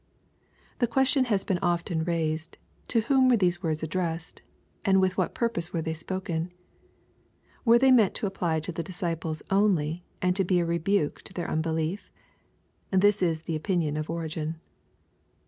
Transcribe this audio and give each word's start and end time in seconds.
]The 0.79 0.87
question 0.87 1.25
has 1.25 1.43
been 1.43 1.59
often 1.59 2.03
raised," 2.03 2.57
To 2.87 3.01
whom 3.01 3.29
were 3.29 3.37
these 3.37 3.61
words 3.61 3.83
addressed? 3.83 4.41
and 4.83 4.99
with 4.99 5.15
what 5.15 5.35
purpose 5.35 5.71
were 5.71 5.81
they 5.83 5.93
spoken?" 5.93 6.51
Were 7.65 7.77
they 7.77 7.91
meant 7.91 8.15
to 8.15 8.25
apply 8.25 8.61
to 8.61 8.71
the 8.71 8.81
disciples 8.81 9.43
only, 9.51 10.03
and 10.19 10.35
to 10.35 10.43
be 10.43 10.59
a 10.59 10.65
rebuke 10.65 11.21
to 11.21 11.33
their 11.33 11.47
unbelief? 11.51 12.11
This 12.89 13.21
is 13.21 13.43
the 13.43 13.55
opinion 13.55 13.95
of 13.95 14.09
Origen. 14.09 14.59